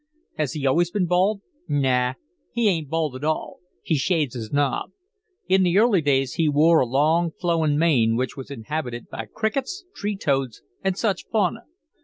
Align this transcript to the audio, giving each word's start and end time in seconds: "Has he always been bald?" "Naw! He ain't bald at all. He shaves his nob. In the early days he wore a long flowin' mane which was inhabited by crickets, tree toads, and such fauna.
"Has 0.35 0.53
he 0.53 0.65
always 0.65 0.89
been 0.89 1.05
bald?" 1.05 1.41
"Naw! 1.67 2.15
He 2.51 2.67
ain't 2.67 2.89
bald 2.89 3.15
at 3.15 3.23
all. 3.23 3.59
He 3.83 3.93
shaves 3.97 4.33
his 4.33 4.51
nob. 4.51 4.89
In 5.47 5.61
the 5.61 5.77
early 5.77 6.01
days 6.01 6.33
he 6.33 6.49
wore 6.49 6.79
a 6.79 6.87
long 6.87 7.29
flowin' 7.39 7.77
mane 7.77 8.15
which 8.15 8.35
was 8.35 8.49
inhabited 8.49 9.09
by 9.11 9.27
crickets, 9.31 9.85
tree 9.93 10.17
toads, 10.17 10.63
and 10.83 10.97
such 10.97 11.27
fauna. 11.31 11.65